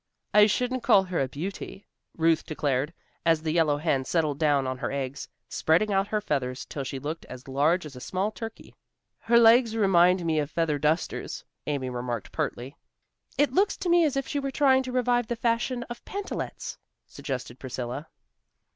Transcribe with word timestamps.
"I 0.33 0.47
shouldn't 0.47 0.81
call 0.81 1.03
her 1.03 1.19
a 1.21 1.27
beauty," 1.27 1.85
Ruth 2.17 2.43
declared, 2.43 2.91
as 3.23 3.43
the 3.43 3.53
yellow 3.53 3.77
hen 3.77 4.03
settled 4.03 4.39
down 4.39 4.65
on 4.65 4.79
her 4.79 4.91
eggs, 4.91 5.29
spreading 5.47 5.93
out 5.93 6.07
her 6.07 6.19
feathers 6.19 6.65
till 6.65 6.83
she 6.83 6.97
looked 6.97 7.23
as 7.25 7.47
large 7.47 7.85
as 7.85 7.95
a 7.95 7.99
small 8.01 8.31
turkey. 8.31 8.73
"Her 9.19 9.37
legs 9.37 9.75
remind 9.77 10.25
me 10.25 10.39
of 10.39 10.49
feather 10.49 10.79
dusters," 10.79 11.45
Amy 11.67 11.91
remarked 11.91 12.31
pertly. 12.31 12.73
"It 13.37 13.53
looks 13.53 13.77
to 13.77 13.89
me 13.89 14.03
as 14.03 14.17
if 14.17 14.27
she 14.27 14.39
were 14.39 14.49
trying 14.49 14.81
to 14.81 14.91
revive 14.91 15.27
the 15.27 15.35
fashion 15.35 15.83
of 15.83 16.03
pantalets," 16.03 16.79
suggested 17.05 17.59
Priscilla. 17.59 18.07